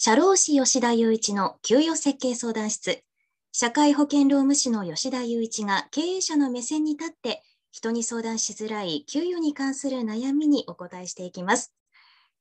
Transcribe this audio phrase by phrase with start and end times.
[0.00, 3.02] 社労士吉田雄一の給与設計相談室。
[3.50, 11.74] 社会保険労務士の吉田雄一が経営者の目線に立って人に相談しづらい給与に関する悩みにお答えしていきます。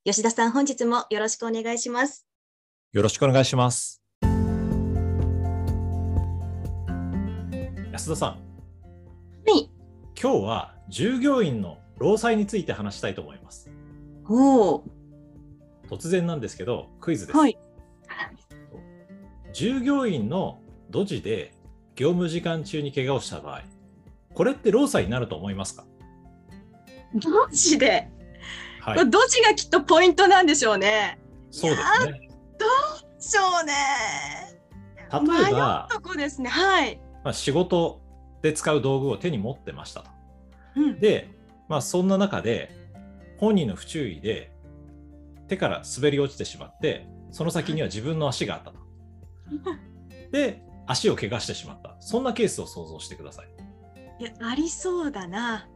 [0.05, 2.27] 吉田さん、本日もよろしくお願いします。
[2.93, 4.03] よろしくお願いします。
[7.91, 8.29] 安田さん。
[8.29, 8.37] は
[9.47, 9.71] い。
[10.15, 13.67] 今日は従業員の労災について話したいと思います。
[14.29, 14.96] おお。
[15.87, 17.37] 突然なんですけど、クイズです。
[17.37, 17.57] はい。
[19.53, 21.53] 従業員のドジで
[21.95, 23.61] 業務時間中に怪我をした場合、
[24.33, 25.85] これって労災になると思いますか？
[27.15, 28.09] ドジで、
[28.81, 31.19] はい、ドジがきっとポイントなんでしょうね。
[31.49, 32.29] そうですね。
[32.59, 33.73] どうしょうね。
[35.11, 36.49] 例えば、とこですね。
[36.49, 36.99] はい。
[37.23, 38.01] まあ、仕事
[38.41, 40.09] で使う道具を手に持ってましたと。
[40.75, 41.29] うん、で、
[41.67, 42.71] まあ、そんな中で
[43.39, 44.51] 本人の不注意で
[45.47, 48.77] 手から滑り落ちてしまってその先には自分の足があったと。
[50.31, 53.47] で足を怪我してしまったそんなケースを想像してください。
[54.19, 55.67] いやありそうだな。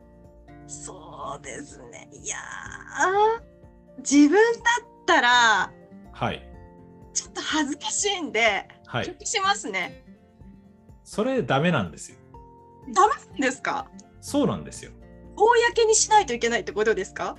[0.67, 2.09] そうですね。
[2.11, 2.37] いや
[3.99, 4.37] 自分だ
[4.83, 5.71] ったら
[6.11, 6.47] はい
[7.13, 10.05] ちょっと恥ずかしいんで、はい、しますね。
[11.03, 12.17] それダメなんですよ。
[12.93, 13.87] ダメなんですか？
[14.21, 14.91] そうなんですよ。
[15.35, 17.37] 公にしないといけないってことですか？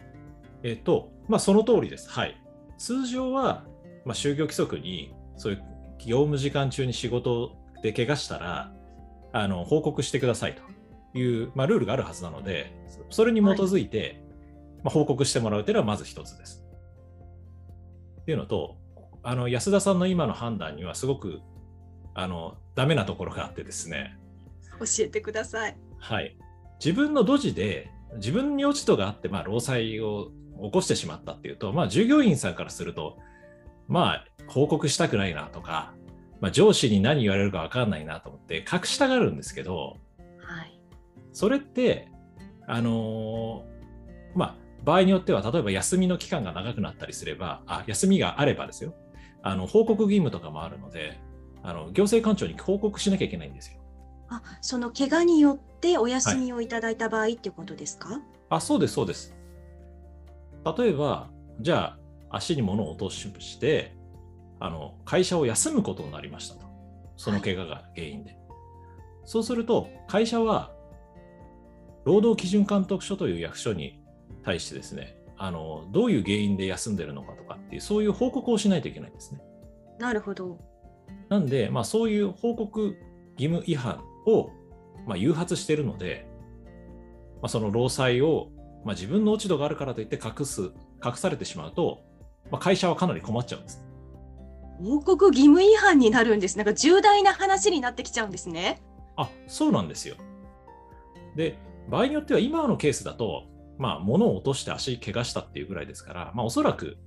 [0.62, 2.08] えっと、まあ、その通りです。
[2.10, 2.40] はい。
[2.78, 3.64] 通常は、
[4.04, 5.62] まあ、就業規則に、そういう
[5.98, 8.72] 業務時間中に仕事で怪我したら、
[9.34, 12.72] あの報告してくださいという、まあ、ルールがあるはずなので、
[13.10, 14.16] それに基づいて、はい、
[14.84, 16.64] まあ、報告してもらうというのはまず一つです。
[18.20, 18.76] っていうのと、
[19.24, 21.40] あの安田さんの今の判断にはすごく
[22.14, 24.18] あのダメなところがあってですね。
[24.80, 25.76] 教えてください。
[25.98, 26.36] はい。
[26.84, 30.30] 自分のドジで自分に落ち度があって、まあ、労災を
[30.62, 33.18] 起こしてしまったっていうと、まあ、従業員さんからすると、
[33.88, 35.92] まあ、報告したくないなとか、
[36.40, 39.98] まあ、上司に何言われるか分かんないなと思って隠したがるんですけど、
[40.38, 40.78] はい、
[41.32, 42.08] それって、
[42.66, 48.94] あのー、まあ、場合によっては、例えば休みの期間が長くなったりすれば、あ休みがあればですよ、
[49.42, 51.20] あの報告義務とかもあるので、
[51.62, 53.80] あの行政官庁に報告しなきゃいけないんですよ。
[54.28, 58.20] あその怪我によってお休みをいただいた場合、っていうことですか？
[58.48, 59.36] あそうです、そうです。
[60.64, 61.30] 例えば、
[61.60, 61.96] じゃ
[62.30, 63.94] あ、足に物を落として、
[64.60, 66.66] あの会社を休むことになりましたと。
[67.16, 68.30] その怪我が原因で。
[68.30, 68.40] はい、
[69.24, 70.72] そうすると、会社は、
[72.04, 74.02] 労働基準監督署という役所に
[74.42, 79.40] 対してですね、あのどういう原因で休んでるのかとかっていう、そういう報告をしないといけないんですね。
[79.98, 80.58] なるほど。
[81.28, 82.96] なんで、まあ、そういう報告
[83.38, 84.50] 義務違反を、
[85.06, 86.26] まあ、誘発しているので、
[87.40, 88.48] まあ、その労災を、
[88.84, 90.70] まあ、自分の落ち度があるからといって隠す、
[91.04, 92.00] 隠されてしまうと、
[92.50, 93.84] まあ、会社はかなり困っちゃうんです。
[94.78, 96.56] 報告義務違反になるんです。
[96.56, 98.82] なんか重大な話になってきちゃうんですね。
[99.16, 100.16] あ、そうなんですよ。
[101.36, 101.56] で、
[101.88, 103.44] 場合によっては今のケースだと、
[103.78, 106.98] まあ、物を落として足怪我したっていうぐらいですから、まあ、おそらく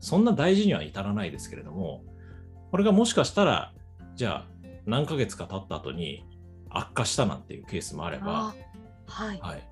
[0.00, 2.04] そんな大事には至らないですけれども、
[2.70, 3.72] これがもしかしたら、
[4.14, 4.46] じゃあ
[4.86, 6.24] 何ヶ月か経った後に
[6.70, 8.54] 悪化したなんていうケースもあれば、
[9.06, 9.68] はい、はい、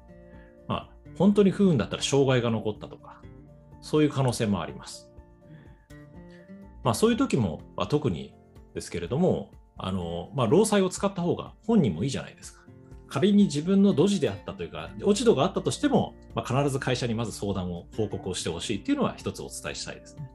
[0.71, 0.89] まあ、
[1.19, 3.21] 本当に不運だったら障害が残ったとか、
[3.81, 5.11] そういう可能性もあります。
[6.85, 8.33] まあ、そういう時も、まあ、特に
[8.73, 12.61] ですけれども、あのまあ、労災を使った方が本人もいいじゃないですか。
[13.09, 20.31] 仮に自分のドジであったというか、落ち度があったとしても、まあ、必ず会社にまず相談を、報告をしてほしいっていうのは一つお伝えしたいですね。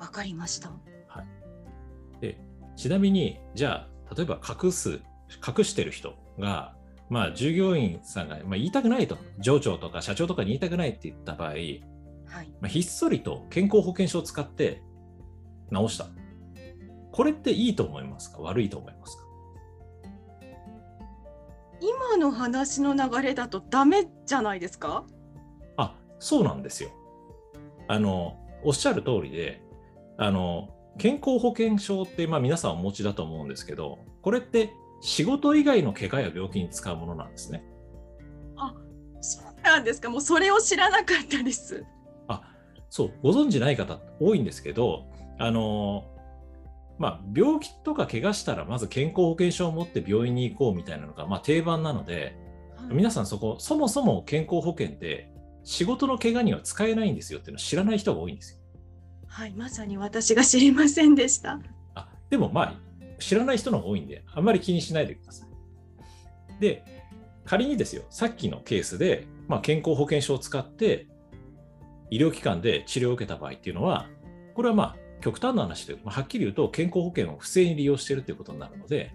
[0.00, 0.70] わかりました。
[1.08, 2.20] はい。
[2.22, 2.40] で、
[2.76, 5.02] ちなみに、じゃあ、例えば隠す、
[5.46, 6.75] 隠してる人が、
[7.08, 11.86] まあ、従業員さんが、まあ、言いたくないと、上長とか社長とかに言いたくないって言った場合、はい、ま
[12.62, 14.82] あ、ひっそりと健康保険証を使って
[15.70, 16.06] 直した。
[17.12, 18.42] これっていいと思いますか？
[18.42, 19.22] 悪いと思いますか？
[21.80, 25.04] 今の話の流れだとダメじゃないですか？
[25.76, 26.90] あそうなんですよ。
[27.88, 29.62] あのおっしゃる通りで
[30.18, 30.68] あの
[30.98, 34.70] 健康保険証って、まあ、皆さんお持ちだと思うんですけどこれって
[35.00, 37.64] 仕事以外の怪我や病気に使うものなんですね。
[38.56, 38.74] あ
[39.20, 41.84] そうなんですかもうそれを知らなかったです。
[42.28, 42.42] あ
[42.90, 45.06] そうご存知ない方多いんですけど
[45.38, 46.04] あの
[46.98, 52.34] まあ、病気とか怪我したらまず健康保険証を持って病院に行こうみたいなのが、まあ、定番なので、
[52.76, 55.30] はい、皆さんそこそもそも健康保険って
[55.62, 58.60] 仕事の怪我には使えないんですよっていうのを知らない人が多いんですよ。
[59.26, 61.60] はいまさに私が知りませんでした。
[61.94, 62.74] あでもまあ
[63.18, 66.60] 知らない人の方が多いんであんまり気にしないでください。
[66.60, 66.84] で
[67.44, 71.06] 仮にですよさっきのケースで、まあ、健康保険証を使って
[72.10, 74.08] 医療機関で治療を受けた場合っていうのは
[74.54, 79.14] これはまあ極端な話で、まあ、はっきり言うと健康保険を不正に利用しているということになるので、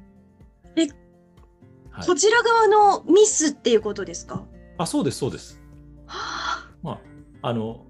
[0.76, 4.46] えはいこちら側のミスっていうことですか？
[4.78, 5.62] あそうです、そうです。
[6.06, 7.02] はあま
[7.44, 7.86] あ、あの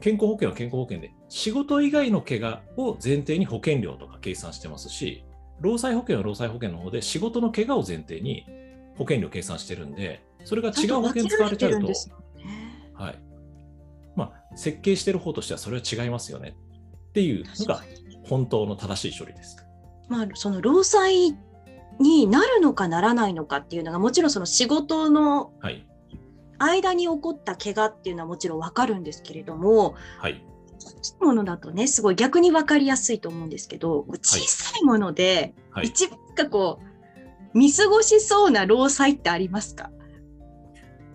[0.00, 5.24] 健康保険は健康保険で、仕事以外の怪我を前提に保険料とか計算してますし、
[5.60, 8.46] 労災保険は労災保険の方で仕事の怪我を前提に
[8.96, 11.94] 保険料計算してるんで、それが違う保険使われちゃうととね
[12.94, 13.18] はい
[14.16, 16.56] まあ、設計してる方としてはそれは違いますよね
[17.10, 17.82] っていうのが
[18.24, 19.64] 本当の正しい処理です。
[20.08, 21.36] まあ、その労災
[22.00, 25.84] になるのかならないのかっていうのがもちろんその仕事のはい。
[26.60, 30.44] 間に起こった怪我っていうのはもちろんわかるんですけれどもはい。
[30.88, 35.86] 大きいものだとねすごい逆に分かりやすいと思うんですけど小さいもので、はい。
[35.86, 39.90] 一番かこう見過ごしそうな労災ってありますか？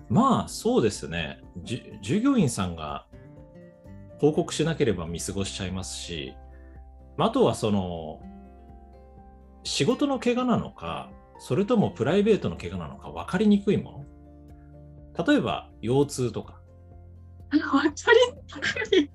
[0.09, 1.41] まあ、そうですね。
[2.01, 3.07] 従業員さんが
[4.19, 6.33] 報告しなければ見過ごしちゃいますし、
[7.17, 8.21] まああとはその、
[9.63, 11.09] 仕事の怪我なのか、
[11.39, 14.05] それともプライベートの怪我なのか分かりにくいも
[15.15, 15.25] の。
[15.25, 16.59] 例えば、腰痛とか。
[17.49, 17.91] 分かりに
[18.91, 19.09] くい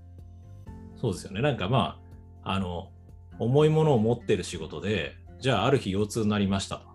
[1.00, 1.40] そうですよね。
[1.40, 1.98] なんかま
[2.42, 2.90] あ、あの、
[3.38, 6.86] 重いものを持ってる仕事で、じゃあある日腰痛になりましたと。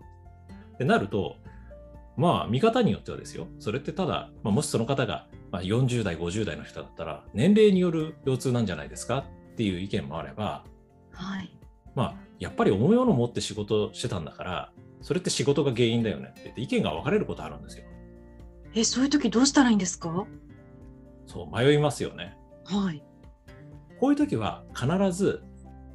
[0.74, 1.38] ってなると、
[2.18, 10.64] まあ見方によってはですよ、それってただ、まあ、もしその方が、まあ、40代、50代の人だったら、年齢による腰痛なんじゃないですかっていう意見もあれば、
[11.12, 11.56] はい
[11.96, 14.72] まあ、やっぱり重いものを持って仕事してたんだから、
[15.02, 17.86] それって仕事が原因だよねって言って意見が分かれることあるんですよ。
[18.76, 20.26] えそういう時どうしたらいいんですか？
[21.28, 22.36] そう、迷いますよね。
[22.66, 23.04] はい
[24.04, 25.42] こういう時は必ず、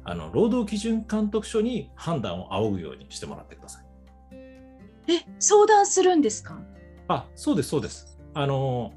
[0.03, 3.85] あの労働基準監督署に判断を仰ぐようにしてもらってください。
[4.33, 6.59] え相談するんですか？
[7.07, 8.19] あ、そうです、そうです。
[8.33, 8.93] あの、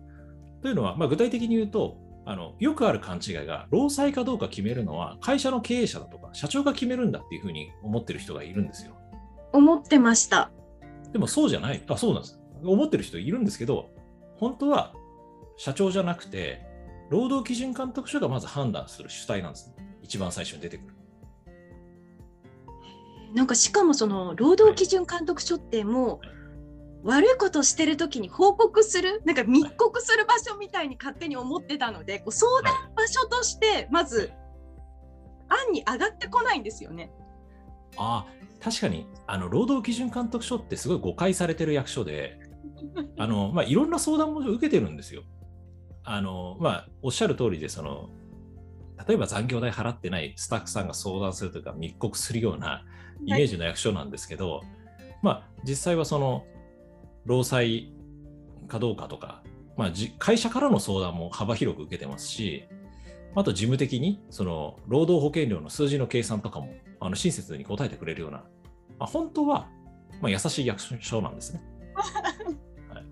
[0.63, 8.97] というのは、まあ、具体的に言うと、あのよくある勘違いが、労災かどうか決めるのは会社の経営者だとか社長が決めるんだっていうふうに思ってる人がいるんですよ。
[9.53, 10.51] 思ってました
[11.13, 11.83] でもそうじゃない。
[11.87, 12.41] あ、そうなんです。
[12.65, 13.91] 思ってる人いるんですけど、
[14.37, 14.95] 本当は
[15.59, 16.72] 社長じゃなくて、
[17.13, 19.75] 労働基準監督署がまず判断する主体なんですね。
[20.01, 20.95] 一番最初に出てくる。
[23.35, 26.21] なんかしかもその労働基準監督署っても
[27.05, 34.33] う悪いことをしてる時に報告するなんか密告する場所みたいに勝手に思ってたのでこう相談場所としてまず
[35.49, 37.13] 案に上がってこないんですよね。
[37.99, 42.39] ああ、確かに、あの、労働基準監督署ってすごい誤解されてる役所で、
[43.19, 45.25] あの、まあ、いろんな相談も受けてるんですよ。
[46.05, 48.11] あの、まあ、おっしゃる通りで、その、
[49.07, 52.85] 例えば残業代払ってないスタッフさんが相談するとか密告するような
[53.25, 54.63] イメージの役所なんですけど、
[55.23, 56.45] まあ、実際はその、
[57.25, 57.93] 労災
[58.69, 59.43] かどうかとか、
[59.77, 62.65] まあ、じ会社からの相談も幅広く受けてますし、
[63.35, 68.39] あと事務的にその労働保険料の数字の計算とかもあの親切に答えてくれるような、
[68.99, 69.69] まあ、本当は、
[70.21, 71.63] まあ、優しい役所なんですね。
[72.89, 73.05] はい、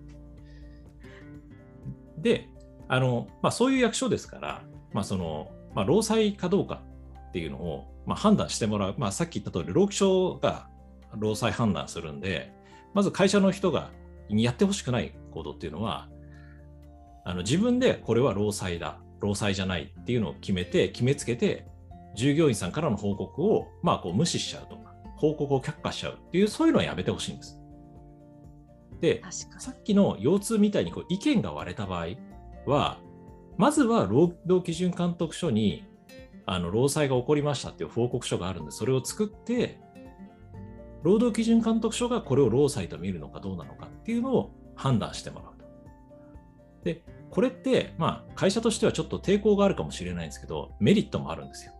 [2.17, 2.47] で
[2.91, 4.61] あの、まあ、そういう役所ですから、
[4.91, 6.81] まあそのまあ、労災かどうか
[7.29, 10.67] っていうのを、まあ、判断してもらう、まあ、さっき言った通り労基署が
[11.17, 12.51] 労災判断するんで
[12.93, 13.91] まず会社の人が
[14.27, 16.09] やってほしくない行動っていうのは
[17.23, 21.65] あの自分でこれは労災だ労災じゃないっていうのを決めて決めつけて
[22.17, 27.57] 従業員さんからの報告を、まあ、こう無視しちゃうとか報告を却下しちゃうっていうそういうのはやめてほしいんです。
[28.99, 29.21] で
[29.57, 32.07] さっきの腰痛みたいにこう意見が割れた場合
[32.65, 32.99] は
[33.57, 35.85] まずは労働基準監督署に
[36.45, 39.79] あの労災が起こりましたっていう報告書があるんでそれを作って
[41.03, 45.65] 労働基準監督署がこれを労災と見るのかどうなのかっていうのを判断してもらうと。
[46.83, 51.73] でこれって、まあ、会社としてはちょっと抵抗があるかもしれないんですけどメリットもあるんですよ。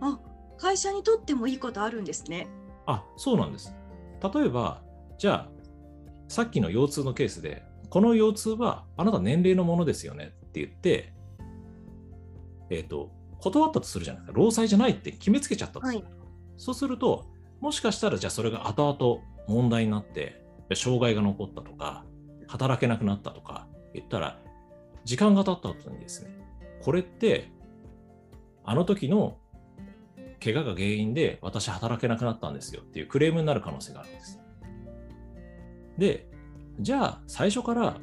[0.00, 0.20] あ
[0.56, 2.46] 会社にとってもいいことあるんですね。
[2.86, 3.74] あそうなんです。
[4.34, 4.82] 例えば
[5.18, 5.48] じゃあ
[6.28, 7.64] さっきの腰痛のケースで
[7.94, 11.12] この腰痛はあなた年齢のものですよねって言って、
[12.68, 14.36] えっ、と、断ったとするじゃないですか。
[14.36, 15.98] 労災じゃないって決めつけちゃったとする。
[16.00, 16.14] はい
[16.56, 17.26] そうすると、
[17.60, 22.04] もしかしたらじゃあそれが後々問題になって、障害が残ったとか、
[22.48, 24.40] 働けなくなったとか言ったら、
[25.04, 26.36] 時間が経った後にですね、
[26.82, 27.52] これって、
[28.64, 29.38] あの時の
[30.42, 34.40] 怪我が原因で私働けなくなったんですよっていうクレームになる可能性があるんです。
[35.96, 36.33] で、
[36.80, 37.98] じゃあ最初から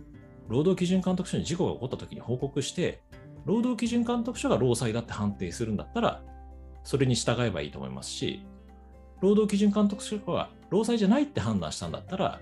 [0.47, 3.01] 労働基準監督署に事故が起こった時に報告して、
[3.45, 6.21] 労働基準監督署が労災だって判定するんだったら、
[6.83, 8.45] それに従えばいいと思いますし、
[9.21, 12.41] 労働基準監督署が労災じゃないって判断したんだったら、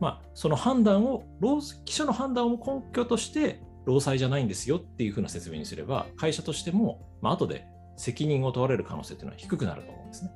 [0.00, 10.30] まあ、その判断を、労基署の判断を根拠として、労災じゃないんですよっていうふうな説明にすれば、会社としても、まあ後で責任を問われる可能性というのは低くなると思うんですね。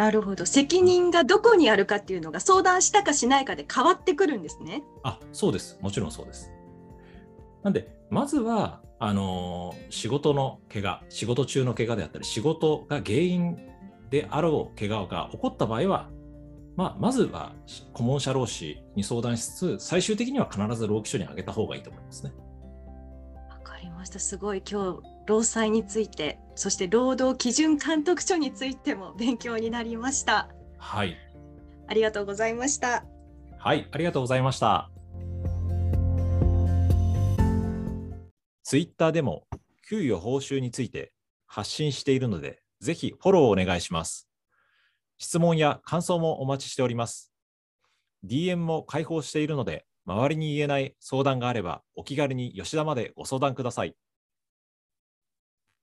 [0.00, 4.82] なるほど責任がどこにあるかっていうのが相談したかしないかで変わってくるんですね。
[5.02, 6.50] あそうですもちろんそうです。
[7.62, 13.58] なんでまずはあのー、仕事の怪我仕事中の怪我であったり仕事が原因
[14.08, 16.08] であろう怪我が起こった場合は、
[16.76, 17.52] まあ、まずは
[17.92, 22.32] 顧問者労使に相談しつつ最終的には必ず労基署に上げた方がいいと思いますね。
[23.50, 30.50] わかりましたすごい今日労災についてそして労働基準監督署についても勉強になりました。
[30.76, 31.16] はい。
[31.86, 33.04] ありがとうございました。
[33.56, 34.90] はい、ありがとうございました。
[38.64, 39.44] ツイッターでも
[39.88, 41.12] 給与報酬について
[41.46, 44.28] 発信しているので、ぜひフォローをお願いします。
[45.16, 47.32] 質問や感想もお待ちしております。
[48.26, 53.94] DM も開放しているので、周りに言えない相談があれば、お気軽に吉田までご相談ください。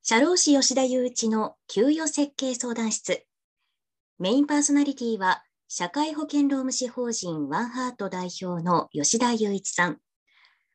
[0.09, 3.25] 社労士吉田雄一の給与設計相談室。
[4.19, 9.97] メインパーソナリティは、社会保険労務士法人ワンハート代表の吉田雄一さん。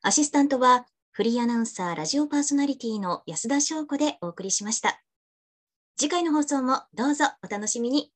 [0.03, 5.01] アシスタントは、フリーアナウンサー、ラジオパーソナリティの安田翔子でお送りしました。
[5.97, 8.12] 次回の放送もどうぞお楽しみに。